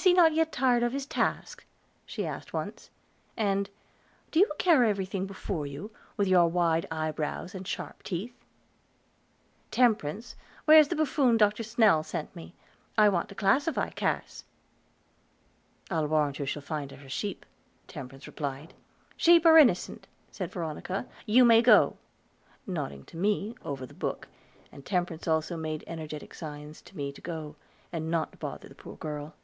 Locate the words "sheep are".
19.16-19.56